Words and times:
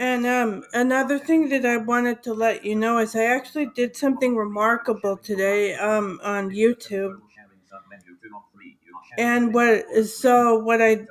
And 0.00 0.26
um, 0.26 0.64
another 0.72 1.18
thing 1.18 1.48
that 1.50 1.66
I 1.66 1.76
wanted 1.76 2.22
to 2.24 2.34
let 2.34 2.64
you 2.64 2.74
know 2.74 2.98
is 2.98 3.14
I 3.16 3.24
actually 3.24 3.66
did 3.66 3.96
something 3.96 4.36
remarkable 4.36 5.16
today 5.16 5.74
um, 5.74 6.20
on 6.22 6.50
YouTube. 6.50 7.20
And 9.18 9.52
what 9.52 9.84
so 10.06 10.58
what 10.58 10.80
I 10.80 11.06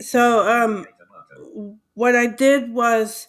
so 0.00 0.46
um 0.48 0.86
what 1.94 2.14
I 2.16 2.26
did 2.26 2.72
was 2.72 3.28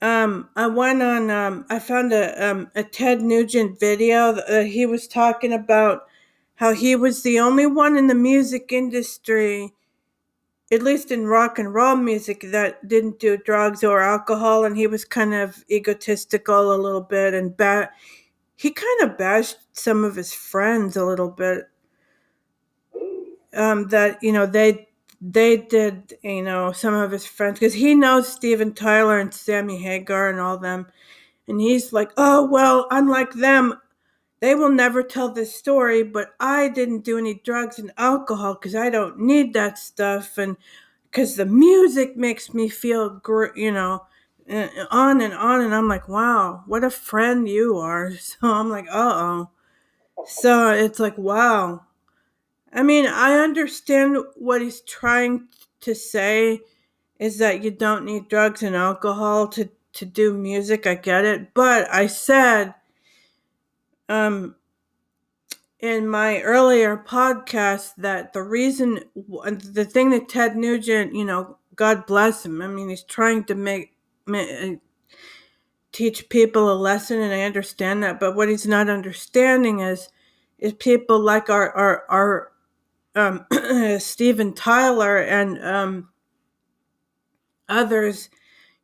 um 0.00 0.48
I 0.56 0.66
went 0.66 1.02
on 1.02 1.30
um 1.30 1.64
I 1.68 1.78
found 1.78 2.12
a 2.12 2.24
um 2.46 2.70
a 2.74 2.82
Ted 2.84 3.20
Nugent 3.22 3.78
video 3.80 4.32
that 4.32 4.66
he 4.66 4.86
was 4.86 5.08
talking 5.08 5.52
about 5.52 6.06
how 6.56 6.72
he 6.72 6.94
was 6.96 7.22
the 7.22 7.38
only 7.40 7.66
one 7.66 7.96
in 7.96 8.06
the 8.06 8.14
music 8.14 8.72
industry 8.72 9.74
at 10.70 10.82
least 10.82 11.10
in 11.10 11.26
rock 11.26 11.58
and 11.58 11.72
roll 11.72 11.96
music 11.96 12.44
that 12.50 12.86
didn't 12.86 13.18
do 13.18 13.38
drugs 13.38 13.82
or 13.82 14.00
alcohol 14.00 14.64
and 14.64 14.76
he 14.76 14.86
was 14.86 15.04
kind 15.04 15.32
of 15.32 15.64
egotistical 15.70 16.74
a 16.74 16.76
little 16.76 17.00
bit 17.00 17.32
and 17.34 17.56
ba- 17.56 17.90
he 18.56 18.70
kind 18.70 19.02
of 19.02 19.16
bashed 19.16 19.56
some 19.72 20.04
of 20.04 20.16
his 20.16 20.34
friends 20.34 20.96
a 20.96 21.04
little 21.04 21.30
bit. 21.30 21.68
Um, 23.54 23.88
that 23.88 24.22
you 24.22 24.32
know 24.32 24.44
they 24.44 24.88
they 25.22 25.56
did 25.56 26.14
you 26.22 26.42
know 26.42 26.70
some 26.72 26.92
of 26.92 27.10
his 27.10 27.24
friends 27.24 27.58
because 27.58 27.72
he 27.72 27.94
knows 27.94 28.28
Steven 28.28 28.74
Tyler 28.74 29.18
and 29.20 29.32
Sammy 29.32 29.78
Hagar 29.78 30.28
and 30.28 30.38
all 30.38 30.58
them 30.58 30.86
and 31.48 31.60
he's 31.60 31.92
like 31.92 32.10
oh 32.18 32.44
well 32.46 32.86
unlike 32.90 33.32
them 33.32 33.74
they 34.40 34.54
will 34.54 34.70
never 34.70 35.02
tell 35.02 35.30
this 35.30 35.54
story, 35.56 36.02
but 36.02 36.34
I 36.40 36.68
didn't 36.68 37.00
do 37.04 37.18
any 37.18 37.34
drugs 37.34 37.78
and 37.78 37.92
alcohol 37.98 38.54
because 38.54 38.74
I 38.74 38.90
don't 38.90 39.18
need 39.20 39.54
that 39.54 39.78
stuff, 39.78 40.38
and 40.38 40.56
because 41.10 41.36
the 41.36 41.46
music 41.46 42.16
makes 42.16 42.54
me 42.54 42.68
feel 42.68 43.10
great, 43.10 43.56
you 43.56 43.72
know, 43.72 44.06
and 44.46 44.70
on 44.90 45.20
and 45.20 45.34
on. 45.34 45.60
And 45.62 45.74
I'm 45.74 45.88
like, 45.88 46.08
wow, 46.08 46.62
what 46.66 46.84
a 46.84 46.90
friend 46.90 47.48
you 47.48 47.78
are. 47.78 48.12
So 48.20 48.36
I'm 48.42 48.70
like, 48.70 48.86
uh 48.88 49.12
oh. 49.14 49.50
So 50.26 50.70
it's 50.72 51.00
like, 51.00 51.18
wow. 51.18 51.82
I 52.72 52.82
mean, 52.82 53.06
I 53.06 53.34
understand 53.40 54.18
what 54.36 54.60
he's 54.62 54.80
trying 54.82 55.48
to 55.80 55.94
say 55.94 56.60
is 57.18 57.38
that 57.38 57.62
you 57.64 57.70
don't 57.70 58.04
need 58.06 58.28
drugs 58.28 58.62
and 58.62 58.76
alcohol 58.76 59.48
to, 59.48 59.70
to 59.94 60.06
do 60.06 60.34
music. 60.34 60.86
I 60.86 60.96
get 60.96 61.24
it. 61.24 61.54
But 61.54 61.92
I 61.92 62.08
said, 62.08 62.74
um, 64.08 64.56
in 65.80 66.08
my 66.08 66.40
earlier 66.42 66.96
podcast 66.96 67.94
that 67.98 68.32
the 68.32 68.42
reason, 68.42 69.00
the 69.14 69.84
thing 69.84 70.10
that 70.10 70.28
Ted 70.28 70.56
Nugent, 70.56 71.14
you 71.14 71.24
know, 71.24 71.58
God 71.76 72.06
bless 72.06 72.44
him. 72.44 72.60
I 72.60 72.66
mean, 72.66 72.88
he's 72.88 73.04
trying 73.04 73.44
to 73.44 73.54
make, 73.54 73.94
make 74.26 74.80
teach 75.92 76.28
people 76.28 76.72
a 76.72 76.74
lesson, 76.74 77.20
and 77.20 77.32
I 77.32 77.42
understand 77.42 78.02
that. 78.02 78.20
But 78.20 78.36
what 78.36 78.48
he's 78.48 78.66
not 78.66 78.90
understanding 78.90 79.80
is, 79.80 80.08
is 80.58 80.72
people 80.72 81.20
like 81.20 81.50
our 81.50 81.70
our 81.72 82.04
our 82.08 82.52
um, 83.14 83.46
Steven 83.98 84.54
Tyler 84.54 85.18
and 85.18 85.64
um, 85.64 86.08
others, 87.68 88.30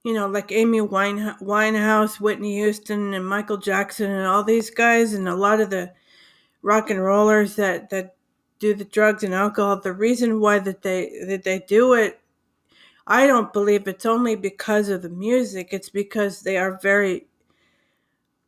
you 0.04 0.14
know, 0.14 0.28
like 0.28 0.52
Amy 0.52 0.80
Wine, 0.80 1.34
Winehouse, 1.40 2.20
Whitney 2.20 2.54
Houston, 2.56 3.14
and 3.14 3.26
Michael 3.26 3.56
Jackson, 3.56 4.10
and 4.10 4.26
all 4.26 4.44
these 4.44 4.70
guys, 4.70 5.14
and 5.14 5.28
a 5.28 5.34
lot 5.34 5.60
of 5.60 5.70
the 5.70 5.92
rock 6.64 6.90
and 6.90 7.02
rollers 7.02 7.56
that 7.56 7.90
that 7.90 8.16
do 8.58 8.74
the 8.74 8.84
drugs 8.86 9.22
and 9.22 9.34
alcohol 9.34 9.78
the 9.78 9.92
reason 9.92 10.40
why 10.40 10.58
that 10.58 10.82
they 10.82 11.10
that 11.26 11.44
they 11.44 11.58
do 11.68 11.92
it 11.92 12.20
i 13.06 13.26
don't 13.26 13.52
believe 13.52 13.86
it's 13.86 14.06
only 14.06 14.34
because 14.34 14.88
of 14.88 15.02
the 15.02 15.10
music. 15.10 15.68
It's 15.72 15.90
because 15.90 16.40
they 16.40 16.56
are 16.56 16.78
very 16.82 17.26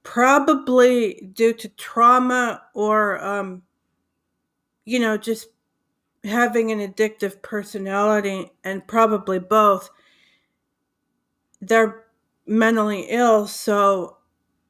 probably 0.03 1.29
due 1.35 1.53
to 1.53 1.69
trauma 1.71 2.63
or 2.73 3.23
um 3.23 3.63
you 4.87 4.99
know 4.99 5.19
just 5.19 5.49
having 6.25 6.73
an 6.73 6.79
addictive 6.79 7.43
personality 7.43 8.51
and 8.65 8.87
probably 8.87 9.39
both 9.39 9.91
they're 11.61 12.05
mentally 12.47 13.07
ill 13.11 13.47
so 13.47 14.19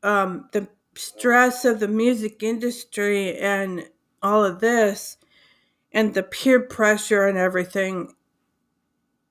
um 0.03 0.49
the 0.53 0.69
stress 0.97 1.65
of 1.65 1.81
the 1.81 1.89
music 1.89 2.43
industry 2.43 3.37
and 3.39 3.89
all 4.23 4.45
of 4.45 4.61
this 4.61 5.19
and 5.93 6.15
the 6.15 6.23
peer 6.25 6.61
pressure 6.61 7.27
and 7.27 7.39
everything 7.39 8.15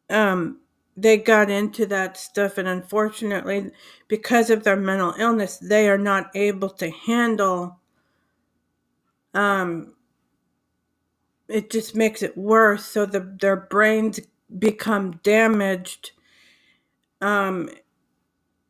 um 0.09 0.59
they 0.97 1.17
got 1.17 1.49
into 1.49 1.85
that 1.85 2.17
stuff 2.17 2.57
and 2.57 2.67
unfortunately 2.67 3.71
because 4.09 4.49
of 4.49 4.63
their 4.63 4.77
mental 4.77 5.13
illness 5.19 5.57
they 5.59 5.89
are 5.89 5.97
not 5.97 6.31
able 6.35 6.69
to 6.69 6.89
handle 6.91 7.79
um 9.33 9.87
it 11.47 11.69
just 11.69 11.95
makes 11.95 12.21
it 12.23 12.37
worse. 12.37 12.85
So 12.85 13.05
the 13.05 13.19
their 13.39 13.55
brains 13.55 14.19
become 14.57 15.19
damaged 15.23 16.11
um 17.21 17.69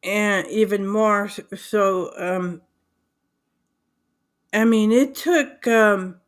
and 0.03 0.47
even 0.47 0.87
more 0.87 1.29
so 1.55 2.11
um 2.17 2.61
I 4.55 4.63
mean, 4.63 4.93
it 4.93 5.15
took. 5.15 5.67
Um, 5.67 6.21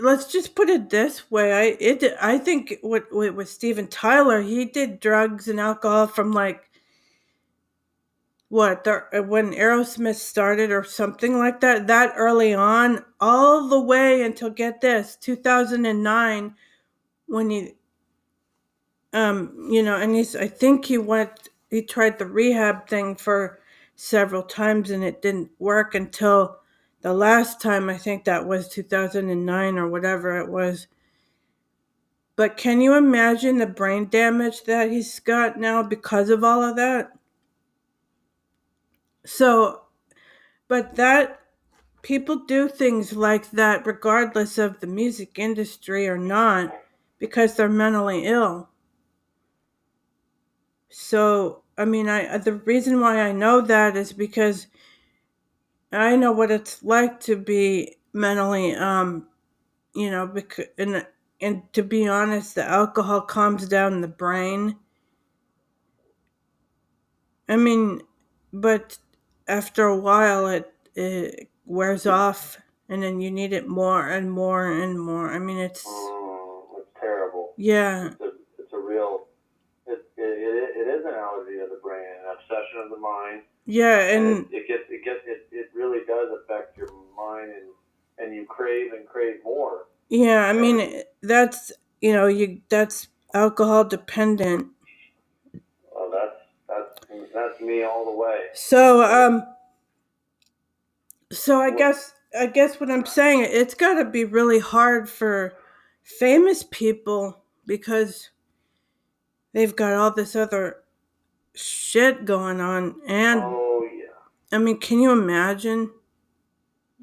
let's 0.00 0.32
just 0.32 0.56
put 0.56 0.68
it 0.68 0.90
this 0.90 1.30
way. 1.30 1.52
I 1.52 1.76
it 1.78 2.02
I 2.20 2.38
think 2.38 2.78
what 2.80 3.04
with 3.12 3.48
Steven 3.48 3.86
Tyler, 3.86 4.42
he 4.42 4.64
did 4.64 4.98
drugs 4.98 5.46
and 5.46 5.60
alcohol 5.60 6.08
from 6.08 6.32
like 6.32 6.68
what 8.48 8.82
the, 8.82 9.24
when 9.28 9.52
Aerosmith 9.52 10.16
started 10.16 10.72
or 10.72 10.82
something 10.82 11.38
like 11.38 11.60
that. 11.60 11.86
That 11.86 12.14
early 12.16 12.54
on, 12.54 13.04
all 13.20 13.68
the 13.68 13.80
way 13.80 14.22
until 14.22 14.50
get 14.50 14.80
this, 14.80 15.14
two 15.14 15.36
thousand 15.36 15.86
and 15.86 16.02
nine, 16.02 16.56
when 17.26 17.50
he, 17.50 17.74
um, 19.12 19.68
you 19.70 19.82
know, 19.82 19.96
and 19.96 20.14
he's. 20.14 20.36
I 20.36 20.48
think 20.48 20.84
he 20.84 20.98
went. 20.98 21.48
He 21.70 21.82
tried 21.82 22.18
the 22.18 22.26
rehab 22.26 22.88
thing 22.88 23.14
for 23.16 23.60
several 23.94 24.42
times 24.42 24.90
and 24.90 25.02
it 25.02 25.20
didn't 25.20 25.50
work 25.58 25.94
until 25.94 26.56
the 27.02 27.12
last 27.12 27.60
time. 27.60 27.90
I 27.90 27.98
think 27.98 28.24
that 28.24 28.46
was 28.46 28.68
2009 28.68 29.76
or 29.76 29.88
whatever 29.88 30.38
it 30.38 30.48
was. 30.48 30.86
But 32.36 32.56
can 32.56 32.80
you 32.80 32.94
imagine 32.94 33.58
the 33.58 33.66
brain 33.66 34.08
damage 34.08 34.62
that 34.64 34.92
he's 34.92 35.18
got 35.18 35.58
now 35.58 35.82
because 35.82 36.30
of 36.30 36.44
all 36.44 36.62
of 36.62 36.76
that? 36.76 37.10
So, 39.26 39.82
but 40.68 40.94
that 40.94 41.40
people 42.02 42.44
do 42.46 42.68
things 42.68 43.12
like 43.12 43.50
that 43.50 43.84
regardless 43.84 44.56
of 44.56 44.78
the 44.78 44.86
music 44.86 45.40
industry 45.40 46.08
or 46.08 46.16
not 46.16 46.72
because 47.18 47.56
they're 47.56 47.68
mentally 47.68 48.24
ill. 48.24 48.68
So, 50.90 51.62
I 51.76 51.84
mean, 51.84 52.08
I 52.08 52.38
the 52.38 52.54
reason 52.54 53.00
why 53.00 53.20
I 53.20 53.32
know 53.32 53.60
that 53.62 53.96
is 53.96 54.12
because 54.12 54.66
I 55.92 56.16
know 56.16 56.32
what 56.32 56.50
it's 56.50 56.82
like 56.82 57.20
to 57.20 57.36
be 57.36 57.96
mentally, 58.14 58.74
um, 58.74 59.28
you 59.94 60.10
know, 60.10 60.26
because 60.26 60.66
and 60.78 61.06
and 61.40 61.72
to 61.74 61.82
be 61.82 62.08
honest, 62.08 62.54
the 62.56 62.64
alcohol 62.64 63.22
calms 63.22 63.68
down 63.68 64.00
the 64.02 64.08
brain. 64.08 64.76
I 67.48 67.56
mean, 67.56 68.02
but 68.52 68.98
after 69.46 69.84
a 69.86 69.96
while, 69.96 70.46
it 70.48 70.72
it 70.94 71.48
wears 71.64 72.06
off, 72.06 72.58
and 72.88 73.02
then 73.02 73.20
you 73.20 73.30
need 73.30 73.52
it 73.52 73.68
more 73.68 74.08
and 74.08 74.30
more 74.30 74.70
and 74.70 75.00
more. 75.00 75.30
I 75.30 75.38
mean, 75.38 75.58
it's 75.58 75.84
Oh, 75.86 76.76
it's 76.78 76.90
terrible. 77.00 77.54
yeah, 77.56 78.14
It's 78.20 78.27
it, 81.08 81.12
it 81.12 81.18
is 81.18 81.18
an 81.18 81.20
allergy 81.20 81.58
of 81.58 81.70
the 81.70 81.80
brain, 81.82 82.04
an 82.24 82.36
obsession 82.36 82.80
of 82.84 82.90
the 82.90 82.96
mind. 82.98 83.42
yeah, 83.66 84.00
And 84.00 84.26
and 84.26 84.46
it, 84.52 84.56
it 84.56 84.68
gets, 84.68 84.84
it 84.90 85.04
gets, 85.04 85.20
it, 85.26 85.48
it 85.52 85.70
really 85.74 86.04
does 86.06 86.28
affect 86.44 86.76
your 86.76 86.88
mind 87.16 87.50
and, 87.52 88.26
and 88.26 88.34
you 88.34 88.46
crave 88.46 88.92
and 88.92 89.06
crave 89.08 89.36
more. 89.44 89.86
yeah. 90.08 90.46
I 90.46 90.52
mean, 90.52 91.02
that's 91.22 91.72
you 92.00 92.12
know, 92.12 92.26
you 92.26 92.60
that's 92.68 93.08
alcohol 93.34 93.84
dependent. 93.84 94.68
Oh, 95.94 96.10
that's, 96.12 96.42
that's, 96.68 97.32
that's 97.34 97.60
me 97.60 97.82
all 97.82 98.04
the 98.04 98.12
way. 98.16 98.46
So, 98.54 99.02
um, 99.02 99.44
so 101.32 101.60
I 101.60 101.70
guess 101.70 102.14
I 102.38 102.46
guess 102.46 102.80
what 102.80 102.90
I'm 102.90 103.06
saying 103.06 103.46
it's 103.50 103.74
got 103.74 103.94
to 103.94 104.04
be 104.04 104.24
really 104.24 104.58
hard 104.60 105.08
for 105.08 105.54
famous 106.02 106.62
people 106.62 107.42
because 107.66 108.30
they've 109.52 109.76
got 109.76 109.94
all 109.94 110.12
this 110.12 110.36
other 110.36 110.78
shit 111.58 112.24
going 112.24 112.60
on, 112.60 113.00
and 113.06 113.40
Oh, 113.42 113.88
yeah. 113.92 114.06
I 114.52 114.58
mean, 114.58 114.78
can 114.78 115.00
you 115.00 115.12
imagine? 115.12 115.92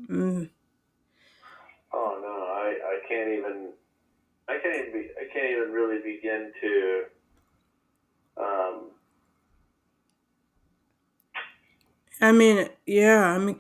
Mm, 0.09 0.49
Oh, 1.93 2.19
no, 2.21 2.27
I, 2.27 2.95
I 2.95 2.99
can't 3.07 3.29
even, 3.31 3.73
I 4.49 4.57
can't 4.59 4.75
even 4.87 4.93
be, 4.93 5.09
I 5.19 5.25
can't 5.33 5.51
even 5.51 5.71
really 5.71 5.99
begin 6.01 6.51
to 6.61 7.03
um, 8.37 8.91
I 12.21 12.31
mean, 12.33 12.69
yeah, 12.85 13.25
I 13.25 13.37
mean, 13.37 13.57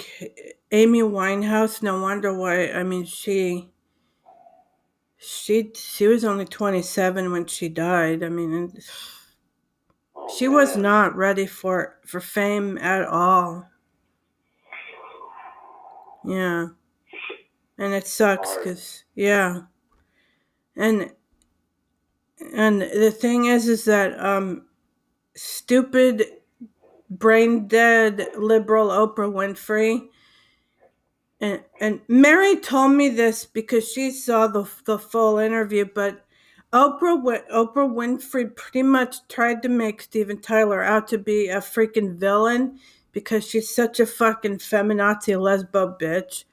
Amy 0.71 1.01
Winehouse. 1.01 1.81
No 1.81 2.01
wonder 2.01 2.33
why. 2.37 2.69
I 2.71 2.83
mean, 2.83 3.05
she, 3.05 3.71
she, 5.17 5.71
she 5.75 6.07
was 6.07 6.23
only 6.23 6.45
twenty 6.45 6.81
seven 6.81 7.31
when 7.31 7.45
she 7.47 7.69
died. 7.69 8.23
I 8.23 8.29
mean, 8.29 8.77
she 10.33 10.47
was 10.47 10.77
not 10.77 11.15
ready 11.15 11.45
for 11.45 11.97
for 12.05 12.19
fame 12.19 12.77
at 12.77 13.05
all. 13.05 13.67
Yeah, 16.25 16.67
and 17.77 17.93
it 17.93 18.07
sucks 18.07 18.55
because 18.57 19.03
yeah, 19.15 19.61
and 20.75 21.11
and 22.53 22.81
the 22.81 23.11
thing 23.11 23.45
is, 23.45 23.67
is 23.67 23.85
that 23.85 24.19
um, 24.19 24.65
stupid, 25.35 26.23
brain 27.09 27.67
dead 27.67 28.27
liberal 28.37 28.89
Oprah 28.89 29.31
Winfrey. 29.31 30.07
And, 31.41 31.61
and 31.79 32.01
Mary 32.07 32.55
told 32.57 32.93
me 32.93 33.09
this 33.09 33.45
because 33.45 33.91
she 33.91 34.11
saw 34.11 34.47
the 34.47 34.69
the 34.85 34.97
full 34.97 35.37
interview, 35.37 35.85
but 35.85 36.24
Oprah 36.75 37.41
Oprah 37.53 37.89
Winfrey 37.89 38.53
pretty 38.53 38.83
much 38.83 39.25
tried 39.29 39.63
to 39.63 39.69
make 39.69 40.01
Steven 40.01 40.41
Tyler 40.41 40.83
out 40.83 41.07
to 41.07 41.17
be 41.17 41.47
a 41.47 41.59
freaking 41.59 42.17
villain 42.17 42.77
because 43.13 43.47
she's 43.47 43.73
such 43.73 44.01
a 44.01 44.05
fucking 44.05 44.57
feminazi 44.57 45.37
lesbo 45.37 45.97
bitch 45.97 46.43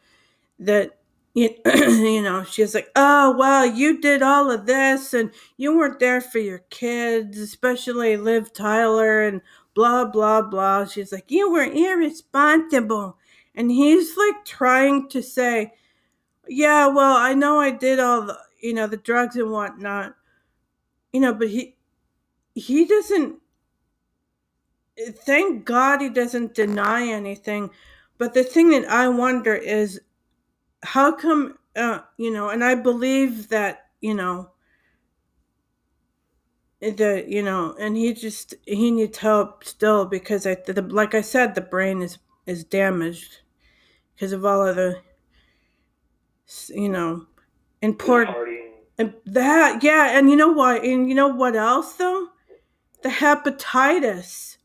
that 0.60 0.96
you, 1.34 1.50
you 1.66 2.22
know 2.22 2.44
she's 2.44 2.72
like 2.72 2.88
oh 2.94 3.34
well 3.36 3.66
you 3.66 4.00
did 4.00 4.22
all 4.22 4.48
of 4.48 4.64
this 4.66 5.12
and 5.12 5.32
you 5.56 5.76
weren't 5.76 5.98
there 5.98 6.20
for 6.20 6.38
your 6.38 6.60
kids 6.70 7.38
especially 7.38 8.16
liv 8.16 8.52
tyler 8.52 9.24
and 9.24 9.40
blah 9.74 10.04
blah 10.04 10.40
blah. 10.40 10.84
She's 10.84 11.10
like 11.10 11.32
you 11.32 11.50
were 11.50 11.64
irresponsible. 11.64 13.18
And 13.56 13.72
he's 13.72 14.16
like 14.16 14.44
trying 14.44 15.08
to 15.08 15.20
say 15.20 15.72
yeah 16.46 16.86
well 16.86 17.16
i 17.16 17.34
know 17.34 17.58
i 17.60 17.70
did 17.72 17.98
all 17.98 18.22
the 18.22 18.38
you 18.62 18.72
know 18.72 18.86
the 18.86 18.96
drugs 18.96 19.36
and 19.36 19.50
whatnot 19.50 20.14
you 21.12 21.20
know 21.20 21.34
but 21.34 21.48
he 21.48 21.76
he 22.54 22.84
doesn't 22.86 23.36
thank 25.10 25.64
god 25.64 26.00
he 26.00 26.08
doesn't 26.08 26.54
deny 26.54 27.06
anything 27.06 27.70
but 28.18 28.34
the 28.34 28.44
thing 28.44 28.70
that 28.70 28.88
i 28.88 29.08
wonder 29.08 29.54
is 29.54 30.00
how 30.84 31.12
come 31.12 31.58
uh, 31.76 32.00
you 32.16 32.30
know 32.30 32.48
and 32.50 32.62
i 32.64 32.74
believe 32.74 33.48
that 33.48 33.86
you 34.00 34.14
know 34.14 34.50
that 36.80 37.28
you 37.28 37.42
know 37.42 37.74
and 37.78 37.96
he 37.96 38.12
just 38.12 38.54
he 38.66 38.90
needs 38.90 39.18
help 39.18 39.64
still 39.64 40.04
because 40.04 40.46
i 40.46 40.54
the, 40.66 40.82
like 40.82 41.14
i 41.14 41.20
said 41.20 41.54
the 41.54 41.60
brain 41.60 42.02
is 42.02 42.18
is 42.46 42.64
damaged 42.64 43.40
because 44.14 44.32
of 44.32 44.44
all 44.44 44.66
of 44.66 44.76
the 44.76 45.00
you 46.68 46.88
know 46.88 47.26
important. 47.82 48.51
And 49.02 49.14
that 49.26 49.82
yeah 49.82 50.16
and 50.16 50.30
you 50.30 50.36
know 50.36 50.52
what 50.52 50.84
and 50.84 51.08
you 51.08 51.14
know 51.14 51.28
what 51.28 51.56
else 51.56 51.94
though? 51.94 52.28
The 53.02 53.08
hepatitis. 53.08 54.58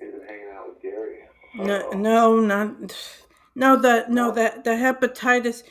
He's 0.00 0.08
hanging 0.26 0.48
out 0.52 0.68
with 0.68 0.82
Gary. 0.82 1.18
no 1.54 1.90
no 1.90 2.40
not 2.40 2.96
no 3.54 3.76
the 3.76 4.04
no 4.08 4.32
the 4.32 4.60
the 4.64 4.70
hepatitis. 4.70 5.62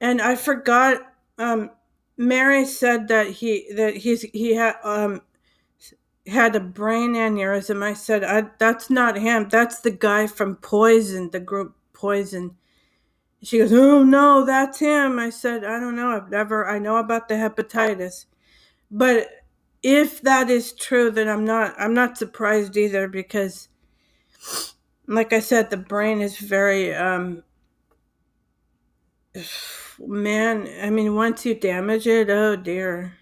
And 0.00 0.22
i 0.22 0.36
forgot 0.36 1.02
um 1.38 1.70
mary 2.16 2.64
said 2.64 3.08
that 3.08 3.26
he 3.26 3.66
that 3.74 3.96
he's 3.96 4.22
he 4.22 4.54
had 4.54 4.76
um 4.84 5.22
had 6.28 6.54
a 6.54 6.60
brain 6.60 7.14
aneurysm. 7.14 7.82
I 7.82 7.94
said 7.94 8.22
I, 8.22 8.50
that's 8.58 8.90
not 8.90 9.18
him. 9.18 9.48
That's 9.50 9.80
the 9.80 9.90
guy 9.90 10.28
from 10.28 10.54
poison 10.54 11.30
the 11.30 11.40
group 11.40 11.74
poison 11.92 12.56
she 13.42 13.58
goes 13.58 13.72
oh 13.72 14.02
no 14.02 14.44
that's 14.44 14.78
him. 14.78 15.18
I 15.18 15.30
said 15.30 15.64
i 15.64 15.80
don't 15.80 15.96
know. 15.96 16.10
I've 16.10 16.30
never 16.30 16.68
i 16.68 16.78
know 16.78 16.96
about 16.96 17.28
the 17.28 17.34
hepatitis 17.34 18.26
but 18.90 19.28
if 19.82 20.20
that 20.22 20.50
is 20.50 20.72
true 20.72 21.10
then 21.10 21.28
i'm 21.28 21.44
not 21.44 21.74
i'm 21.78 21.94
not 21.94 22.18
surprised 22.18 22.76
either 22.76 23.08
because 23.08 23.68
like 25.06 25.32
i 25.32 25.40
said 25.40 25.70
the 25.70 25.76
brain 25.76 26.20
is 26.20 26.38
very 26.38 26.94
um 26.94 27.42
man 30.06 30.68
i 30.82 30.90
mean 30.90 31.14
once 31.14 31.46
you 31.46 31.54
damage 31.54 32.06
it 32.06 32.28
oh 32.30 32.56
dear. 32.56 33.16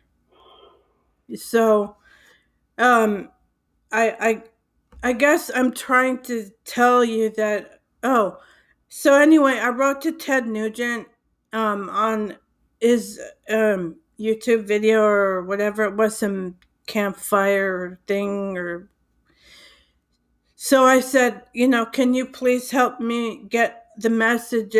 So 1.36 1.96
um 2.78 3.28
i 3.92 4.16
i 4.20 4.42
i 5.02 5.12
guess 5.12 5.50
i'm 5.54 5.72
trying 5.72 6.18
to 6.22 6.50
tell 6.64 7.04
you 7.04 7.30
that 7.30 7.80
oh 8.02 8.38
so 8.88 9.20
anyway 9.20 9.58
i 9.58 9.68
wrote 9.68 10.00
to 10.00 10.12
ted 10.12 10.46
nugent 10.46 11.06
um 11.52 11.88
on 11.90 12.36
his 12.80 13.20
um 13.50 13.96
youtube 14.18 14.64
video 14.64 15.02
or 15.02 15.42
whatever 15.44 15.84
it 15.84 15.96
was 15.96 16.16
some 16.16 16.54
campfire 16.86 17.98
thing 18.06 18.56
or 18.56 18.88
so 20.56 20.84
i 20.84 21.00
said 21.00 21.42
you 21.52 21.68
know 21.68 21.84
can 21.84 22.14
you 22.14 22.24
please 22.24 22.70
help 22.70 22.98
me 23.00 23.44
get 23.48 23.86
the 23.98 24.10
message 24.10 24.76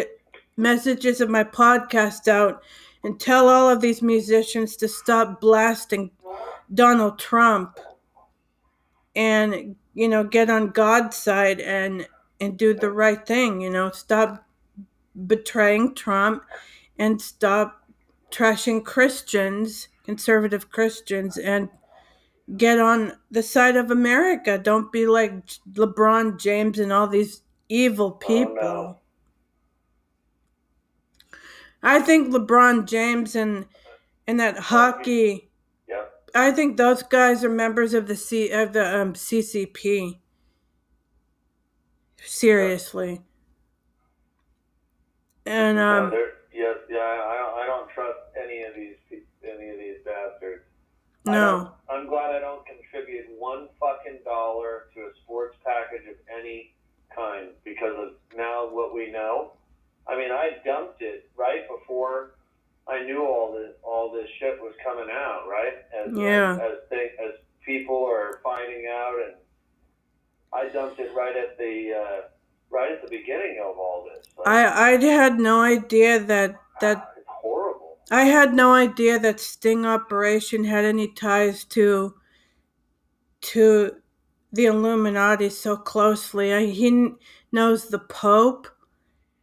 messages 0.56 1.20
of 1.20 1.30
my 1.30 1.44
podcast 1.44 2.28
out 2.28 2.62
and 3.04 3.20
tell 3.20 3.48
all 3.48 3.70
of 3.70 3.80
these 3.80 4.02
musicians 4.02 4.76
to 4.76 4.88
stop 4.88 5.40
blasting 5.40 6.10
Donald 6.74 7.18
Trump 7.18 7.78
and 9.16 9.76
you 9.94 10.08
know 10.08 10.24
get 10.24 10.50
on 10.50 10.68
God's 10.68 11.16
side 11.16 11.60
and 11.60 12.06
and 12.40 12.56
do 12.58 12.74
the 12.74 12.90
right 12.90 13.26
thing 13.26 13.60
you 13.60 13.70
know 13.70 13.90
stop 13.90 14.46
betraying 15.26 15.94
Trump 15.94 16.42
and 16.98 17.20
stop 17.20 17.88
trashing 18.30 18.84
Christians 18.84 19.88
conservative 20.04 20.70
Christians 20.70 21.36
and 21.36 21.68
get 22.56 22.78
on 22.78 23.12
the 23.30 23.42
side 23.42 23.76
of 23.76 23.90
America 23.90 24.58
don't 24.58 24.90
be 24.90 25.06
like 25.06 25.46
LeBron 25.72 26.38
James 26.40 26.78
and 26.78 26.92
all 26.92 27.06
these 27.06 27.42
evil 27.68 28.12
people 28.12 28.54
no. 28.60 28.98
I 31.82 32.00
think 32.00 32.32
LeBron 32.32 32.86
James 32.86 33.36
and 33.36 33.66
and 34.26 34.40
that 34.40 34.58
hockey. 34.58 35.50
Yep. 35.88 36.12
I 36.34 36.50
think 36.50 36.76
those 36.76 37.02
guys 37.02 37.44
are 37.44 37.48
members 37.48 37.94
of 37.94 38.06
the 38.06 38.16
C 38.16 38.50
of 38.50 38.72
the 38.72 39.00
um, 39.00 39.14
CCP. 39.14 40.18
Seriously. 42.28 43.22
And 45.46 45.78
Yeah, 45.78 45.98
um, 45.98 46.10
they're- 46.10 46.34
yeah, 46.52 46.74
yeah. 46.90 46.98
I 47.26 47.36
don't, 47.38 47.58
I 47.60 47.66
don't 47.66 47.90
trust 47.90 48.18
any 48.36 48.62
of 48.64 48.74
these, 48.74 48.96
any 49.42 49.70
of 49.70 49.78
these 49.78 49.96
bastards. 50.04 50.64
No, 51.24 51.72
I'm 51.90 52.06
glad 52.06 52.34
I 52.34 52.38
don't 52.40 52.64
contribute 52.66 53.26
one 53.38 53.68
fucking 53.80 54.20
dollar 54.24 54.88
to 54.94 55.00
a 55.06 55.10
sports 55.24 55.56
package 55.64 56.06
of 56.08 56.16
any 56.38 56.74
kind 57.14 57.48
because 57.64 57.94
of 57.98 58.12
now 58.36 58.68
what 58.70 58.94
we 58.94 59.10
know. 59.10 59.52
I 60.06 60.16
mean, 60.16 60.30
I 60.30 60.58
dumped 60.64 61.02
it 61.02 61.30
right 61.36 61.66
before 61.68 62.34
I 62.86 63.02
knew 63.04 63.24
all 63.26 63.52
this 63.52 63.74
all 63.82 64.10
this 64.12 64.28
shit 64.38 64.58
was 64.60 64.72
coming 64.82 65.08
out, 65.10 65.46
right? 65.48 65.74
As 65.94 66.16
Yeah. 66.16 66.54
as, 66.54 66.78
as, 66.92 66.98
as 67.20 67.34
people 67.64 68.04
are 68.06 68.40
finding 68.42 68.86
out, 68.86 69.16
and 69.26 69.34
I 70.52 70.68
dumped 70.68 70.98
it 71.00 71.14
right 71.14 71.36
at 71.36 71.58
the 71.58 71.92
uh, 71.94 72.20
right 72.70 72.92
at 72.92 73.02
the 73.02 73.08
beginning 73.08 73.60
of 73.62 73.78
all 73.78 74.08
this. 74.08 74.26
Like, 74.36 74.46
I 74.46 74.94
I 74.94 75.04
had 75.04 75.38
no 75.38 75.60
idea 75.60 76.18
that 76.18 76.56
that 76.80 77.12
it's 77.16 77.26
horrible. 77.28 77.98
I 78.10 78.24
had 78.24 78.54
no 78.54 78.72
idea 78.72 79.18
that 79.18 79.40
Sting 79.40 79.84
Operation 79.84 80.64
had 80.64 80.84
any 80.84 81.08
ties 81.08 81.64
to 81.66 82.14
to 83.40 83.96
the 84.52 84.66
Illuminati 84.66 85.50
so 85.50 85.76
closely. 85.76 86.54
I, 86.54 86.66
he 86.66 87.10
knows 87.52 87.88
the 87.88 87.98
Pope, 87.98 88.66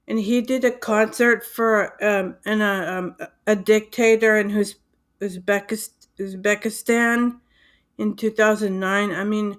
and 0.07 0.19
he 0.19 0.41
did 0.41 0.65
a 0.65 0.71
concert 0.71 1.45
for 1.45 2.03
um, 2.03 2.37
in 2.45 2.61
a 2.61 2.97
um, 2.97 3.15
a 3.45 3.55
dictator 3.55 4.37
in 4.37 4.49
Uz- 4.49 4.75
Uzbekistan, 5.21 5.91
Uzbekistan 6.19 7.39
in 7.97 8.15
two 8.15 8.31
thousand 8.31 8.79
nine. 8.79 9.11
I 9.11 9.23
mean, 9.23 9.57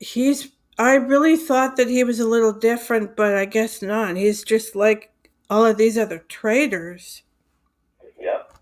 he's. 0.00 0.48
I 0.78 0.94
really 0.94 1.36
thought 1.36 1.76
that 1.76 1.88
he 1.88 2.02
was 2.04 2.18
a 2.20 2.26
little 2.26 2.52
different, 2.54 3.14
but 3.14 3.34
I 3.36 3.44
guess 3.44 3.82
not. 3.82 4.16
He's 4.16 4.42
just 4.42 4.74
like 4.74 5.12
all 5.50 5.64
of 5.66 5.76
these 5.76 5.98
other 5.98 6.18
traitors. 6.26 7.22
Yep, 8.18 8.58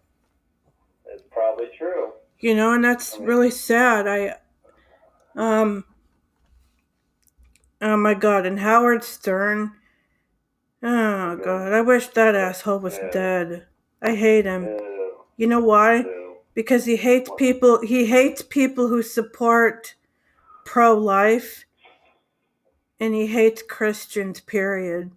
it's 1.06 1.22
probably 1.30 1.68
true. 1.78 2.12
you 2.40 2.54
know 2.54 2.72
and 2.72 2.84
that's 2.84 3.18
really 3.18 3.50
sad 3.50 4.06
i 4.06 4.36
um 5.36 5.84
oh 7.82 7.96
my 7.96 8.14
god 8.14 8.46
and 8.46 8.60
howard 8.60 9.02
stern 9.02 9.72
oh 10.82 11.36
god 11.36 11.72
i 11.72 11.80
wish 11.80 12.06
that 12.08 12.34
asshole 12.36 12.78
was 12.78 12.96
Yeah. 12.96 13.10
dead 13.10 13.66
I 14.00 14.14
hate 14.14 14.44
him. 14.44 14.78
You 15.36 15.48
know 15.48 15.58
why? 15.58 16.04
Because 16.54 16.84
he 16.84 16.94
hates 16.94 17.28
people. 17.36 17.80
He 17.82 18.06
hates 18.06 18.42
people 18.42 18.86
who 18.86 19.02
support 19.02 19.96
pro-life, 20.68 21.64
and 23.00 23.14
he 23.14 23.26
hates 23.26 23.62
Christians. 23.62 24.38
Period. 24.42 25.10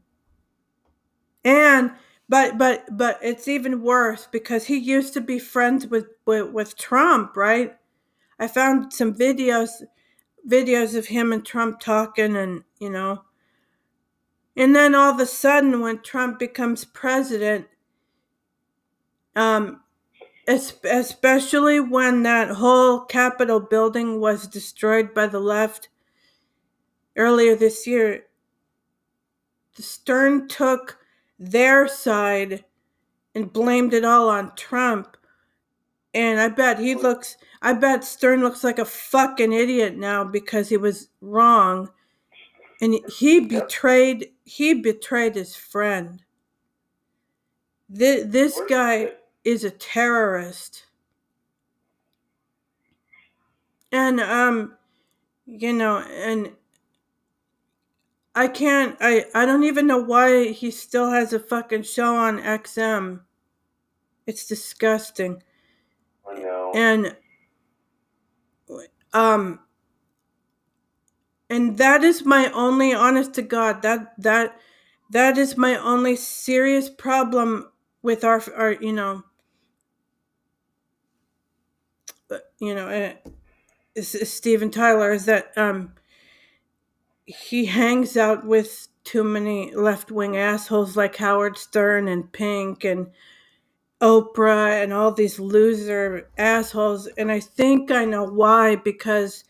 And 1.43 1.91
but 2.29 2.57
but 2.57 2.85
but 2.89 3.19
it's 3.21 3.49
even 3.49 3.81
worse 3.81 4.29
because 4.31 4.65
he 4.65 4.77
used 4.77 5.13
to 5.13 5.19
be 5.19 5.39
friends 5.39 5.85
with 5.87 6.07
with, 6.25 6.51
with 6.51 6.77
Trump, 6.77 7.35
right? 7.35 7.75
I 8.39 8.47
found 8.47 8.93
some 8.93 9.13
videos 9.13 9.83
videos 10.47 10.95
of 10.97 11.07
him 11.07 11.33
and 11.33 11.45
Trump 11.45 11.81
talking 11.81 12.37
and 12.37 12.63
you 12.79 12.89
know 12.89 13.23
and 14.55 14.73
then 14.73 14.95
all 14.95 15.13
of 15.13 15.19
a 15.19 15.25
sudden 15.25 15.81
when 15.81 16.01
Trump 16.01 16.39
becomes 16.39 16.85
president 16.85 17.67
um 19.35 19.80
especially 20.51 21.79
when 21.79 22.23
that 22.23 22.49
whole 22.49 23.01
capitol 23.01 23.59
building 23.59 24.19
was 24.19 24.47
destroyed 24.47 25.13
by 25.13 25.27
the 25.27 25.39
left 25.39 25.89
earlier 27.15 27.55
this 27.55 27.85
year 27.85 28.25
Stern 29.73 30.47
took 30.47 30.99
their 31.39 31.87
side 31.87 32.65
and 33.33 33.53
blamed 33.53 33.93
it 33.93 34.05
all 34.05 34.29
on 34.29 34.55
Trump 34.55 35.17
and 36.13 36.39
I 36.39 36.49
bet 36.49 36.79
he 36.79 36.95
looks 36.95 37.37
I 37.61 37.73
bet 37.73 38.03
Stern 38.03 38.41
looks 38.41 38.63
like 38.63 38.79
a 38.79 38.85
fucking 38.85 39.53
idiot 39.53 39.95
now 39.95 40.23
because 40.23 40.69
he 40.69 40.77
was 40.77 41.09
wrong. 41.21 41.89
And 42.81 42.99
he 43.19 43.39
betrayed 43.41 44.31
he 44.43 44.73
betrayed 44.73 45.35
his 45.35 45.55
friend. 45.55 46.23
This, 47.87 48.25
this 48.27 48.61
guy? 48.69 49.11
Is 49.43 49.63
a 49.63 49.71
terrorist. 49.71 50.85
And 53.91 54.19
um 54.19 54.77
you 55.45 55.73
know, 55.73 55.97
and 55.99 56.51
I 58.35 58.47
can't 58.47 58.95
I 59.01 59.25
I 59.33 59.45
don't 59.45 59.63
even 59.63 59.87
know 59.87 59.97
why 59.99 60.49
he 60.49 60.71
still 60.71 61.09
has 61.09 61.33
a 61.33 61.39
fucking 61.39 61.83
show 61.83 62.15
on 62.15 62.39
XM. 62.39 63.21
It's 64.27 64.47
disgusting. 64.47 65.43
I 66.29 66.39
know. 66.39 66.71
and 66.75 67.15
um 69.13 69.59
and 71.49 71.77
that 71.77 72.03
is 72.03 72.23
my 72.25 72.49
only 72.51 72.93
honest 72.93 73.33
to 73.33 73.41
god 73.41 73.81
that 73.81 74.13
that 74.17 74.57
that 75.09 75.37
is 75.37 75.57
my 75.57 75.75
only 75.75 76.15
serious 76.15 76.89
problem 76.89 77.69
with 78.01 78.23
our 78.23 78.41
our 78.55 78.73
you 78.73 78.93
know 78.93 79.23
uh, 82.17 82.20
you 82.59 82.75
know 82.75 82.87
uh, 82.87 84.01
Steven 84.01 84.71
Tyler 84.71 85.11
is 85.11 85.25
that 85.25 85.51
um 85.57 85.93
he 87.25 87.65
hangs 87.65 88.17
out 88.17 88.45
with 88.45 88.87
too 89.03 89.23
many 89.23 89.73
left-wing 89.73 90.37
assholes 90.37 90.97
like 90.97 91.15
Howard 91.15 91.57
Stern 91.57 92.07
and 92.07 92.31
Pink 92.31 92.83
and 92.83 93.07
Oprah 94.01 94.83
and 94.83 94.91
all 94.93 95.11
these 95.11 95.39
loser 95.39 96.29
assholes 96.37 97.07
and 97.17 97.31
I 97.31 97.39
think 97.39 97.91
I 97.91 98.05
know 98.05 98.23
why 98.23 98.75
because 98.75 99.43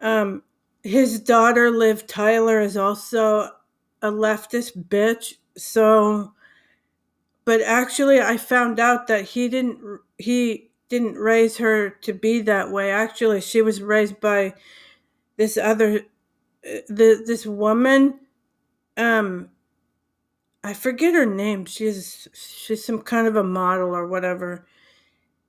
um 0.00 0.42
his 0.82 1.20
daughter 1.20 1.70
Liv 1.70 2.06
Tyler 2.06 2.60
is 2.60 2.76
also 2.76 3.50
a 4.02 4.10
leftist 4.10 4.88
bitch 4.88 5.34
so 5.56 6.32
but 7.44 7.60
actually 7.62 8.20
I 8.20 8.36
found 8.36 8.78
out 8.78 9.06
that 9.06 9.24
he 9.24 9.48
didn't 9.48 10.00
he 10.18 10.67
didn't 10.90 11.16
raise 11.16 11.58
her 11.58 11.90
to 11.90 12.12
be 12.12 12.40
that 12.42 12.70
way 12.70 12.90
actually 12.90 13.40
she 13.40 13.62
was 13.62 13.82
raised 13.82 14.20
by 14.20 14.54
this 15.38 15.56
other 15.58 15.98
uh, 16.66 16.78
the 16.88 17.22
this 17.26 17.46
woman 17.46 18.20
um 18.98 19.48
I 20.62 20.74
forget 20.74 21.14
her 21.14 21.26
name. 21.26 21.64
She's 21.64 22.28
she's 22.34 22.84
some 22.84 23.00
kind 23.02 23.26
of 23.26 23.36
a 23.36 23.44
model 23.44 23.94
or 23.94 24.06
whatever. 24.06 24.66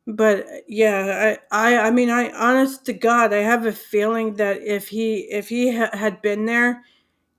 But 0.08 0.46
yeah, 0.68 1.38
I 1.52 1.76
I 1.76 1.88
I 1.88 1.92
mean 1.92 2.10
I 2.10 2.32
honest 2.32 2.86
to 2.88 2.94
God, 2.94 3.34
I 3.34 3.40
have 3.40 3.66
a 3.66 3.74
feeling 3.74 4.36
that 4.36 4.62
if 4.64 4.90
he 4.90 5.22
if 5.32 5.50
he 5.50 5.78
ha- 5.78 5.92
had 5.98 6.22
been 6.22 6.46
there 6.46 6.84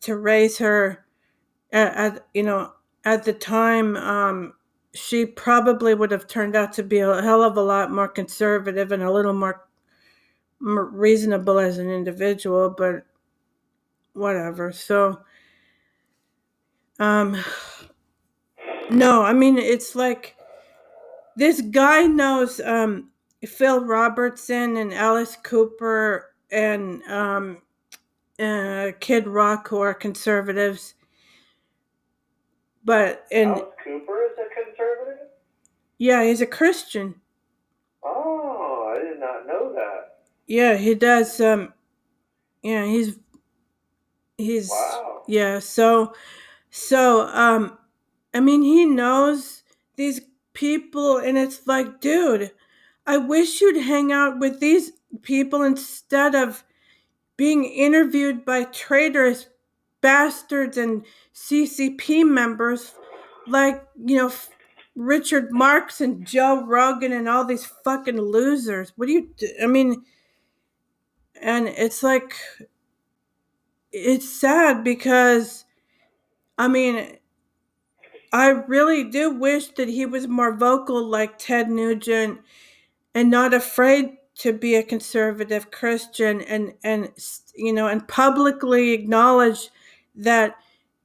to 0.02 0.16
raise 0.16 0.59
her 0.59 1.07
at, 1.73 1.95
at 1.97 2.26
you 2.35 2.45
know 2.45 2.73
at 3.04 3.25
the 3.25 3.35
time 3.35 3.97
um 3.97 4.54
she 4.94 5.25
probably 5.25 5.94
would 5.94 6.11
have 6.11 6.26
turned 6.26 6.56
out 6.56 6.73
to 6.75 6.82
be 6.82 6.99
a 6.99 7.23
hell 7.23 7.42
of 7.42 7.56
a 7.56 7.62
lot 7.62 7.90
more 7.90 8.09
conservative 8.09 8.92
and 8.92 9.02
a 9.02 9.11
little 9.11 9.32
more, 9.32 9.66
reasonable 10.61 11.59
as 11.59 11.78
an 11.78 11.90
individual, 11.90 12.68
but 12.76 13.06
whatever. 14.12 14.73
So 14.73 15.20
um 16.99 17.37
no, 18.90 19.23
I 19.23 19.32
mean 19.32 19.56
it's 19.56 19.94
like 19.94 20.37
this 21.37 21.61
guy 21.62 22.06
knows 22.06 22.61
um, 22.61 23.09
Phil 23.47 23.85
Robertson 23.85 24.76
and 24.76 24.92
Alice 24.92 25.37
Cooper 25.42 26.35
and 26.50 27.02
um, 27.04 27.62
uh, 28.38 28.92
Kid 29.00 29.26
Rock, 29.26 29.68
who 29.68 29.80
are 29.80 29.94
conservatives. 29.94 30.94
But 32.85 33.26
and 33.32 33.52
Alice 33.52 33.68
Cooper 33.82 34.23
is? 34.25 34.39
Yeah, 36.00 36.25
he's 36.25 36.40
a 36.40 36.47
Christian. 36.47 37.14
Oh, 38.02 38.95
I 38.97 39.02
did 39.04 39.21
not 39.21 39.47
know 39.47 39.73
that. 39.75 40.21
Yeah, 40.47 40.76
he 40.76 40.95
does. 40.95 41.38
Um, 41.40 41.75
yeah, 42.62 42.87
he's 42.87 43.19
he's 44.38 44.71
Wow. 44.71 45.23
yeah. 45.28 45.59
So 45.59 46.14
so 46.71 47.26
um, 47.28 47.76
I 48.33 48.40
mean, 48.40 48.62
he 48.62 48.87
knows 48.87 49.62
these 49.97 50.23
people, 50.54 51.19
and 51.19 51.37
it's 51.37 51.66
like, 51.66 52.00
dude, 52.00 52.50
I 53.07 53.19
wish 53.19 53.61
you'd 53.61 53.83
hang 53.85 54.11
out 54.11 54.38
with 54.38 54.59
these 54.59 54.92
people 55.21 55.62
instead 55.62 56.35
of 56.35 56.64
being 57.37 57.64
interviewed 57.64 58.47
by 58.47 58.64
traitorous 58.64 59.49
bastards 60.00 60.78
and 60.78 61.04
CCP 61.35 62.25
members 62.25 62.95
like, 63.47 63.87
you 64.04 64.16
know, 64.16 64.28
f- 64.28 64.49
Richard 64.97 65.50
Marx 65.50 66.00
and 66.00 66.26
Joe 66.26 66.64
Rogan 66.66 67.12
and 67.12 67.28
all 67.28 67.44
these 67.44 67.66
fucking 67.85 68.20
losers. 68.20 68.92
What 68.97 69.06
do 69.06 69.12
you 69.12 69.30
do? 69.37 69.49
I 69.62 69.66
mean, 69.66 70.04
and 71.40 71.68
it's 71.68 72.02
like, 72.02 72.35
it's 73.92 74.28
sad 74.28 74.85
because, 74.85 75.64
I 76.59 76.68
mean, 76.68 77.18
I 78.32 78.49
really 78.49 79.04
do 79.04 79.30
wish 79.30 79.68
that 79.70 79.88
he 79.88 80.06
was 80.06 80.28
more 80.28 80.54
vocal 80.54 81.04
like 81.04 81.38
Ted 81.38 81.70
Nugent 81.70 82.40
and 83.14 83.30
not 83.30 83.54
afraid 83.54 84.16
to 84.37 84.52
be 84.52 84.76
a 84.76 84.82
conservative 84.82 85.70
Christian 85.70 86.40
and 86.42 86.73
and 86.85 87.11
you 87.54 87.73
know 87.73 87.88
and 87.88 88.06
publicly 88.06 88.92
acknowledge 88.92 89.68
that 90.14 90.54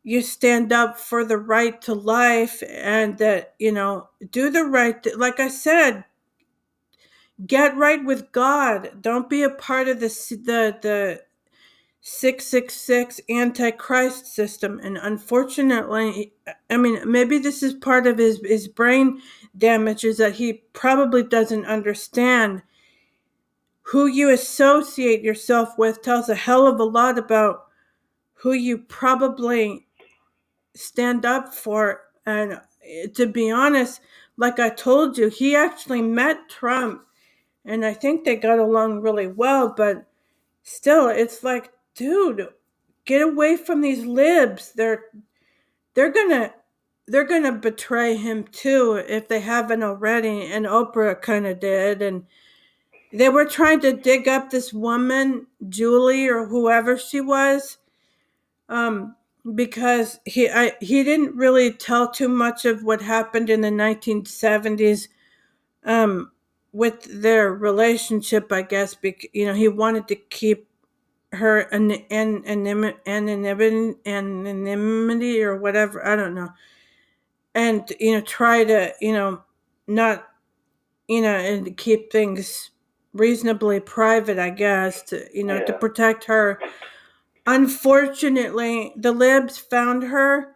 you 0.06 0.22
stand 0.22 0.72
up 0.72 1.00
for 1.00 1.26
the 1.26 1.38
right 1.38 1.82
to 1.82 1.94
life 1.96 2.64
and 2.70 3.18
that 3.18 3.56
you 3.60 3.74
know 3.74 4.08
do 4.32 4.52
the 4.52 4.64
right 4.64 5.04
th- 5.04 5.18
like 5.18 5.42
I 5.42 5.50
said 5.50 6.06
get 7.48 7.76
right 7.76 8.04
with 8.06 8.32
God. 8.32 9.02
Don't 9.02 9.30
be 9.30 9.44
a 9.44 9.50
part 9.50 9.88
of 9.88 10.00
the 10.00 10.08
the 10.08 10.78
the 10.82 11.22
666 12.02 13.20
antichrist 13.30 14.28
system. 14.28 14.80
And 14.84 14.98
unfortunately 14.98 16.34
i 16.70 16.78
mean 16.78 17.00
maybe 17.12 17.40
this 17.40 17.64
is 17.64 17.74
part 17.74 18.06
of 18.06 18.20
his 18.20 18.40
his 18.46 18.68
brain 18.68 19.20
damage 19.58 20.04
is 20.04 20.18
that 20.18 20.36
he 20.36 20.54
probably 20.74 21.24
doesn't 21.24 21.66
understand 21.66 22.62
who 23.82 24.06
you 24.06 24.30
associate 24.30 25.24
yourself 25.24 25.78
with. 25.78 26.02
Tells 26.04 26.30
a 26.30 26.36
hell 26.36 26.68
of 26.68 26.80
a 26.80 26.84
lot 26.84 27.18
about 27.18 27.68
who 28.36 28.54
you 28.54 28.78
probably 28.78 29.85
stand 30.76 31.26
up 31.26 31.54
for 31.54 32.02
and 32.26 32.60
eh, 32.86 33.08
to 33.14 33.26
be 33.26 33.50
honest 33.50 34.02
like 34.38 34.60
i 34.60 34.70
told 34.70 35.18
you 35.18 35.30
he 35.30 35.56
actually 35.56 36.02
met 36.02 36.50
trump 36.50 37.02
and 37.66 37.86
i 37.86 37.94
think 37.94 38.24
they 38.24 38.36
got 38.36 38.60
along 38.60 39.02
really 39.02 39.28
well 39.28 39.74
but 39.76 40.06
still 40.64 41.08
it's 41.08 41.44
like 41.44 41.72
dude 41.96 42.48
get 43.06 43.22
away 43.22 43.56
from 43.56 43.82
these 43.82 44.06
libs. 44.06 44.72
They're 44.74 45.06
they're 45.94 46.12
gonna 46.12 46.54
they're 47.08 47.24
gonna 47.24 47.54
betray 47.54 48.16
him 48.16 48.46
too 48.46 49.04
if 49.08 49.28
they 49.28 49.40
haven't 49.40 49.84
already 49.84 50.52
and 50.52 50.66
oprah 50.66 51.22
kind 51.22 51.46
of 51.46 51.60
did 51.60 52.02
and 52.02 52.26
they 53.14 53.30
were 53.30 53.46
trying 53.46 53.80
to 53.82 53.94
dig 53.94 54.28
up 54.28 54.50
this 54.50 54.74
woman 54.74 55.46
julie 55.70 56.28
or 56.28 56.48
whoever 56.48 56.98
she 56.98 57.22
was 57.22 57.78
um 58.70 59.16
because 59.54 60.20
he 60.26 60.50
I, 60.50 60.74
he 60.82 61.04
didn't 61.04 61.36
really 61.36 61.72
tell 61.72 62.10
too 62.12 62.30
much 62.30 62.66
of 62.66 62.84
what 62.84 63.02
happened 63.02 63.50
in 63.50 63.62
the 63.62 63.70
1970s 63.70 65.08
um, 65.84 66.32
with 66.74 67.22
their 67.22 67.54
relationship. 67.54 68.52
I 68.52 68.64
guess 68.64 68.96
because 68.96 69.30
you 69.34 69.46
know 69.46 69.54
he 69.54 69.68
wanted 69.68 70.08
to 70.10 70.16
keep 70.16 70.68
her 71.34 71.60
an, 71.60 71.92
an, 72.12 72.44
an, 72.46 72.94
anonymity, 73.06 74.00
anonymity 74.06 75.44
or 75.44 75.58
whatever. 75.58 76.06
I 76.06 76.16
don't 76.16 76.34
know, 76.36 76.50
and 77.54 77.92
you 78.00 78.14
know 78.14 78.22
try 78.22 78.64
to 78.64 78.94
you 79.02 79.14
know 79.14 79.44
not 79.88 80.28
you 81.08 81.22
know 81.22 81.36
and 81.36 81.78
keep 81.78 82.12
things 82.12 82.72
reasonably 83.14 83.80
private. 83.80 84.40
I 84.40 84.50
guess 84.50 85.04
to 85.04 85.28
you 85.34 85.44
know 85.44 85.60
to 85.66 85.74
Yeah. 85.74 85.78
protect 85.78 86.24
her 86.26 86.60
unfortunately, 87.46 88.94
the 88.96 89.12
libs 89.12 89.58
found 89.58 90.04
her 90.04 90.56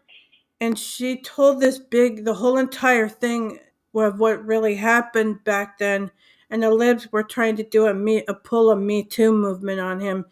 and 0.62 0.78
she 0.78 1.22
told 1.22 1.60
this 1.60 1.80
big, 1.80 2.26
the 2.26 2.34
whole 2.34 2.58
entire 2.58 3.08
thing 3.08 3.60
of 3.94 4.20
what 4.20 4.46
really 4.46 4.76
happened 4.76 5.44
back 5.44 5.78
then. 5.78 6.12
And 6.50 6.64
the 6.64 6.72
libs 6.72 7.12
were 7.12 7.24
trying 7.24 7.56
to 7.58 7.64
do 7.64 7.88
a 7.88 7.94
me, 7.94 8.24
a 8.28 8.34
pull 8.34 8.72
a 8.72 8.76
Me 8.76 9.04
Too 9.04 9.32
movement 9.32 9.80
on 9.80 10.00
him. 10.00 10.26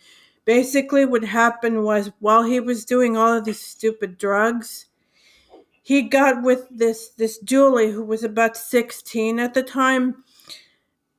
Basically, 0.46 1.06
what 1.06 1.24
happened 1.24 1.84
was 1.84 2.12
while 2.20 2.44
he 2.44 2.60
was 2.60 2.86
doing 2.86 3.16
all 3.16 3.34
of 3.34 3.46
these 3.46 3.62
stupid 3.62 4.18
drugs, 4.18 4.88
he 5.84 6.02
got 6.02 6.44
with 6.44 6.68
this 6.72 7.10
this 7.10 7.38
Julie 7.40 7.92
who 7.92 8.04
was 8.04 8.24
about 8.24 8.58
16 8.58 9.40
at 9.40 9.54
the 9.54 9.64
time 9.64 10.24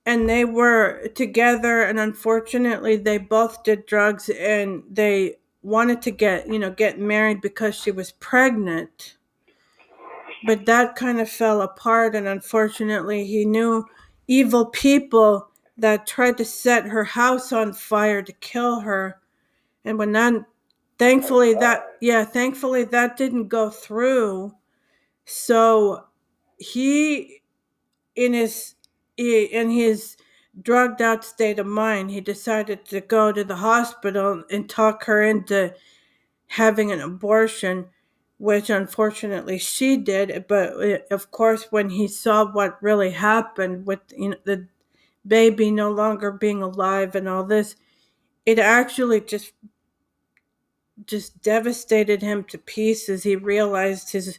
and 0.08 0.26
they 0.26 0.46
were 0.46 1.06
together 1.08 1.82
and 1.82 2.00
unfortunately 2.00 2.96
they 2.96 3.18
both 3.18 3.62
did 3.62 3.84
drugs 3.84 4.30
and 4.30 4.82
they 4.90 5.36
wanted 5.62 6.00
to 6.00 6.10
get 6.10 6.48
you 6.48 6.58
know 6.58 6.70
get 6.70 6.98
married 6.98 7.42
because 7.42 7.74
she 7.74 7.90
was 7.90 8.12
pregnant. 8.12 9.18
But 10.46 10.64
that 10.64 10.96
kind 10.96 11.20
of 11.20 11.28
fell 11.28 11.60
apart 11.60 12.14
and 12.14 12.26
unfortunately 12.26 13.26
he 13.26 13.44
knew 13.44 13.84
evil 14.28 14.64
people 14.64 15.50
that 15.76 16.06
tried 16.06 16.38
to 16.38 16.44
set 16.44 16.86
her 16.86 17.04
house 17.04 17.52
on 17.52 17.74
fire 17.74 18.22
to 18.22 18.32
kill 18.32 18.80
her. 18.80 19.20
And 19.84 19.98
when 19.98 20.12
that 20.12 20.32
thankfully 20.98 21.52
that 21.52 21.84
yeah 22.00 22.24
thankfully 22.24 22.84
that 22.84 23.18
didn't 23.18 23.48
go 23.48 23.68
through. 23.68 24.54
So 25.26 26.04
he 26.56 27.42
in 28.16 28.32
his 28.32 28.74
in 29.18 29.70
his 29.70 30.16
drugged 30.62 31.02
out 31.02 31.25
state 31.25 31.58
of 31.58 31.66
mind, 31.66 32.10
he 32.10 32.20
decided 32.20 32.84
to 32.87 33.00
go 33.00 33.32
to 33.32 33.44
the 33.44 33.56
hospital 33.56 34.44
and 34.50 34.68
talk 34.68 35.04
her 35.04 35.22
into 35.22 35.75
having 36.48 36.92
an 36.92 37.00
abortion, 37.00 37.87
which 38.38 38.70
unfortunately 38.70 39.58
she 39.58 39.96
did. 39.96 40.46
But 40.48 40.75
uh, 40.82 40.98
of 41.10 41.30
course, 41.30 41.66
when 41.70 41.90
he 41.90 42.08
saw 42.08 42.50
what 42.52 42.82
really 42.82 43.10
happened 43.10 43.87
with 43.87 44.00
you 44.16 44.30
know, 44.30 44.37
the 44.44 44.68
baby 45.26 45.70
no 45.70 45.90
longer 45.90 46.32
being 46.32 46.62
alive 46.62 47.14
and 47.14 47.28
all 47.28 47.44
this, 47.44 47.76
it 48.46 48.58
actually 48.58 49.20
just 49.22 49.52
just 51.06 51.42
devastated 51.42 52.22
him 52.22 52.44
to 52.44 52.58
pieces. 52.58 53.22
He 53.22 53.37
realized 53.37 54.12
his, 54.12 54.38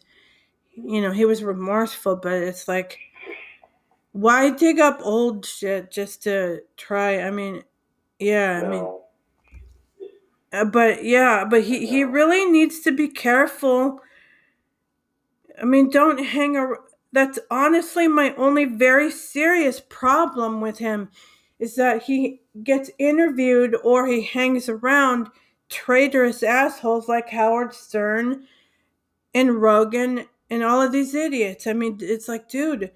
you 0.72 1.02
know, 1.02 1.12
he 1.12 1.26
was 1.26 1.44
remorseful, 1.44 2.18
but 2.18 2.34
it's 2.34 2.68
like 2.68 3.00
why 4.20 4.50
dig 4.50 4.80
up 4.80 5.00
old 5.02 5.46
shit 5.46 5.92
just 5.92 6.24
to 6.24 6.62
try? 6.76 7.22
I 7.22 7.32
mean, 7.32 7.64
yeah, 8.20 8.62
I 8.64 8.68
mean, 8.68 9.00
uh, 10.52 10.66
but 10.66 11.06
yeah, 11.06 11.46
but 11.50 11.64
he 11.64 11.88
he 11.88 12.04
really 12.04 12.46
needs 12.46 12.82
to 12.82 12.92
be 12.92 13.08
careful. 13.08 14.02
I 15.62 15.64
mean, 15.64 15.90
don't 15.90 16.24
hang 16.24 16.58
around. 16.58 16.84
That's 17.14 17.40
honestly 17.50 18.08
my 18.08 18.36
only 18.36 18.66
very 18.66 19.10
serious 19.10 19.80
problem 19.80 20.60
with 20.60 20.80
him 20.80 21.10
is 21.58 21.76
that 21.76 22.04
he 22.04 22.42
gets 22.64 22.92
interviewed 23.00 23.76
or 23.84 24.06
he 24.06 24.22
hangs 24.22 24.68
around 24.70 25.30
traitorous 25.70 26.44
assholes 26.44 27.08
like 27.08 27.30
Howard 27.30 27.74
Stern 27.74 28.46
and 29.34 29.62
Rogan 29.62 30.26
and 30.50 30.64
all 30.64 30.82
of 30.82 30.92
these 30.92 31.16
idiots. 31.16 31.66
I 31.68 31.74
mean, 31.74 31.98
it's 32.02 32.28
like, 32.28 32.48
dude, 32.48 32.92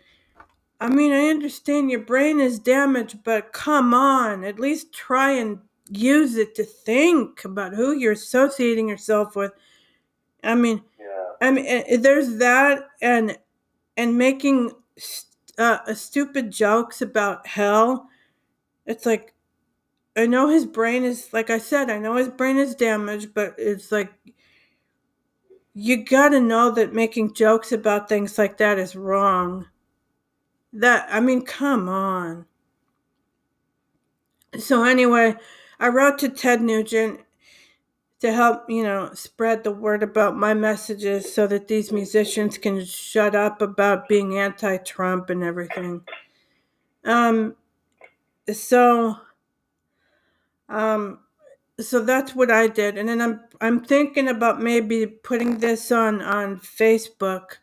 I 0.84 0.90
mean, 0.90 1.14
I 1.14 1.28
understand 1.30 1.90
your 1.90 2.02
brain 2.02 2.42
is 2.42 2.60
damaged, 2.60 3.24
but 3.24 3.54
come 3.54 3.94
on, 3.94 4.44
at 4.44 4.60
least 4.60 4.92
try 4.92 5.32
and 5.32 5.60
use 5.90 6.36
it 6.36 6.56
to 6.56 6.66
think 6.66 7.46
about 7.46 7.74
who 7.74 7.94
you're 7.94 8.12
associating 8.12 8.90
yourself 8.90 9.34
with. 9.34 9.54
I 10.44 10.56
mean, 10.56 10.84
Yeah. 11.00 11.06
I 11.42 11.52
mean, 11.52 11.66
eh, 11.68 11.96
there's 11.96 12.36
that, 12.40 12.90
and 13.02 13.38
and 13.96 14.18
making 14.18 14.72
st- 14.98 15.32
uh, 15.58 15.94
stupid 15.94 16.52
jokes 16.52 17.02
about 17.02 17.48
hell. 17.48 18.10
It's 18.86 19.06
like 19.06 19.34
I 20.18 20.26
know 20.26 20.50
his 20.50 20.66
brain 20.66 21.06
is, 21.06 21.32
like 21.32 21.50
I 21.50 21.60
said, 21.60 21.90
I 21.92 21.98
know 21.98 22.16
his 22.18 22.28
brain 22.30 22.58
is 22.58 22.76
damaged, 22.76 23.34
but 23.34 23.56
it's 23.58 23.90
like 23.90 24.12
you 25.74 26.04
gotta 26.04 26.42
know 26.42 26.72
that 26.72 26.94
making 26.94 27.36
jokes 27.36 27.72
about 27.72 28.10
things 28.10 28.38
like 28.38 28.58
that 28.58 28.78
is 28.80 28.98
wrong. 28.98 29.66
That 30.74 31.08
I 31.12 31.20
mean, 31.20 31.44
come 31.44 31.88
on. 31.88 32.46
So 34.58 34.84
anyway, 34.84 35.36
I 35.80 35.88
wrote 35.90 36.18
to 36.20 36.30
Ted 36.30 36.62
Nugent 36.62 37.22
to 38.22 38.32
help, 38.32 38.70
you 38.70 38.84
know, 38.84 39.12
spread 39.14 39.64
the 39.64 39.72
word 39.72 40.02
about 40.02 40.38
my 40.38 40.54
messages 40.54 41.34
so 41.34 41.46
that 41.48 41.68
these 41.68 41.92
musicians 41.92 42.58
can 42.58 42.84
shut 42.86 43.36
up 43.36 43.62
about 43.62 44.08
being 44.08 44.38
anti-Trump 44.38 45.30
and 45.30 45.44
everything. 45.44 46.02
Um 47.04 47.56
so 48.52 49.18
um 50.70 51.20
so 51.80 52.02
that's 52.04 52.36
what 52.36 52.52
I 52.52 52.68
did 52.68 52.98
and 52.98 53.10
then 53.10 53.22
I'm 53.22 53.42
I'm 53.62 53.84
thinking 53.84 54.30
about 54.30 54.62
maybe 54.62 55.06
putting 55.06 55.58
this 55.58 55.92
on 55.92 56.22
on 56.22 56.60
Facebook 56.60 57.58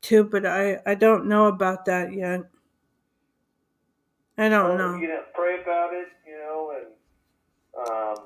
too, 0.00 0.24
but 0.24 0.46
I 0.46 0.80
I 0.86 0.94
don't 0.94 1.26
know 1.26 1.46
about 1.46 1.84
that 1.86 2.12
yet. 2.12 2.42
I 4.38 4.48
don't 4.48 4.68
Well, 4.68 4.78
know. 4.78 4.96
You 4.96 5.08
know, 5.08 5.22
pray 5.34 5.60
about 5.62 5.92
it, 5.94 6.08
you 6.26 6.38
know, 6.38 6.72
and 6.76 6.86
um, 7.88 8.24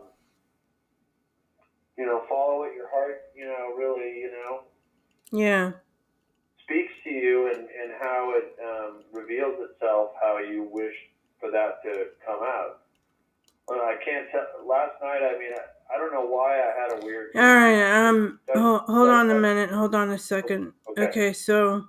you 1.99 2.07
know, 2.07 2.25
follow 2.29 2.59
what 2.61 2.75
your 2.75 2.89
heart, 2.91 3.23
you 3.37 3.45
know, 3.45 3.75
really, 3.77 4.19
you 4.21 4.31
know, 4.33 4.63
Yeah. 5.33 5.73
speaks 6.65 6.93
to 7.05 7.11
you, 7.11 7.49
and 7.49 7.61
and 7.69 7.93
how 8.01 8.35
it 8.37 8.57
um, 8.65 9.05
reveals 9.13 9.57
itself, 9.71 10.13
how 10.21 10.39
you 10.39 10.69
wish 10.71 10.95
for 11.41 11.51
that 11.51 11.83
to 11.85 12.07
come 12.27 12.41
out. 12.43 12.82
I 13.81 13.97
can't 14.05 14.31
tell. 14.31 14.47
Last 14.67 14.93
night, 15.03 15.21
I 15.23 15.39
mean, 15.39 15.53
I, 15.53 15.95
I 15.95 15.99
don't 15.99 16.13
know 16.13 16.27
why 16.27 16.61
I 16.61 16.73
had 16.81 17.03
a 17.03 17.05
weird. 17.05 17.31
All 17.35 17.43
right. 17.43 18.09
Um. 18.09 18.41
Hold, 18.55 18.83
hold 18.83 19.09
on 19.09 19.31
a 19.31 19.35
minute. 19.35 19.71
Hold 19.71 19.95
on 19.95 20.11
a 20.11 20.19
second. 20.19 20.73
Okay. 20.91 21.05
Okay. 21.05 21.33
So. 21.33 21.87